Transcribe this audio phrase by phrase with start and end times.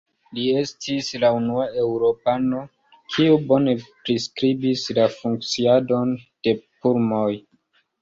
[0.35, 2.63] Li estis la unua eŭropano,
[3.17, 7.33] kiu bone priskribis la funkciadon de pulmoj.